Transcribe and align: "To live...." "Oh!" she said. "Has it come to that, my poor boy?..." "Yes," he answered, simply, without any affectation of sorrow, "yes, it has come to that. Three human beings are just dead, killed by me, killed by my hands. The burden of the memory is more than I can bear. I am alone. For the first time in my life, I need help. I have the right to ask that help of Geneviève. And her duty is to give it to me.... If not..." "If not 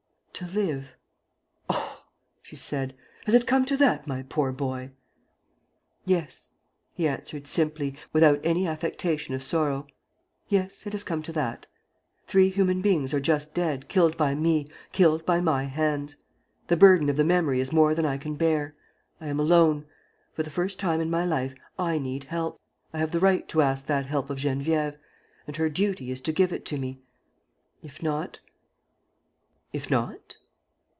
"To 0.35 0.47
live...." 0.47 0.95
"Oh!" 1.69 2.03
she 2.41 2.55
said. 2.55 2.95
"Has 3.27 3.35
it 3.35 3.45
come 3.45 3.63
to 3.65 3.77
that, 3.77 4.07
my 4.07 4.23
poor 4.23 4.51
boy?..." 4.51 4.89
"Yes," 6.05 6.53
he 6.95 7.07
answered, 7.07 7.45
simply, 7.45 7.95
without 8.11 8.39
any 8.43 8.65
affectation 8.67 9.35
of 9.35 9.43
sorrow, 9.43 9.85
"yes, 10.49 10.87
it 10.87 10.93
has 10.93 11.03
come 11.03 11.21
to 11.23 11.31
that. 11.33 11.67
Three 12.25 12.49
human 12.49 12.81
beings 12.81 13.13
are 13.13 13.19
just 13.19 13.53
dead, 13.53 13.87
killed 13.87 14.17
by 14.17 14.33
me, 14.33 14.67
killed 14.93 15.23
by 15.27 15.41
my 15.41 15.65
hands. 15.65 16.15
The 16.69 16.77
burden 16.77 17.07
of 17.07 17.17
the 17.17 17.23
memory 17.25 17.59
is 17.59 17.71
more 17.71 17.93
than 17.93 18.07
I 18.07 18.17
can 18.17 18.33
bear. 18.33 18.73
I 19.19 19.27
am 19.27 19.39
alone. 19.39 19.85
For 20.33 20.41
the 20.41 20.49
first 20.49 20.79
time 20.79 21.01
in 21.01 21.11
my 21.11 21.23
life, 21.23 21.53
I 21.77 21.99
need 21.99 22.23
help. 22.23 22.59
I 22.93 22.97
have 22.97 23.11
the 23.11 23.19
right 23.19 23.47
to 23.49 23.61
ask 23.61 23.85
that 23.85 24.07
help 24.07 24.31
of 24.31 24.39
Geneviève. 24.39 24.97
And 25.45 25.57
her 25.57 25.69
duty 25.69 26.09
is 26.09 26.21
to 26.21 26.31
give 26.33 26.51
it 26.51 26.65
to 26.65 26.79
me.... 26.79 26.99
If 27.83 28.01
not..." 28.01 28.39
"If 29.73 29.89
not 29.89 30.35